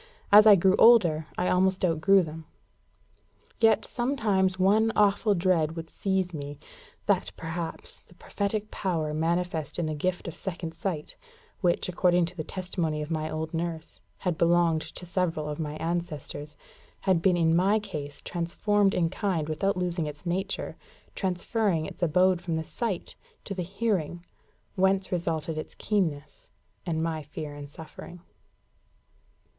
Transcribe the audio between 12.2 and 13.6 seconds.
to the testimony of my old